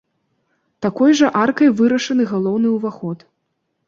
[0.85, 3.17] Такой жа аркай вырашаны галоўны ўваход.